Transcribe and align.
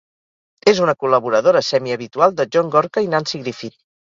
És 0.71 0.81
una 0.85 0.95
col·laboradora 1.03 1.63
semihabitual 1.69 2.35
de 2.41 2.49
John 2.57 2.75
Gorka 2.77 3.07
i 3.09 3.13
Nanci 3.17 3.43
Griffith. 3.45 3.79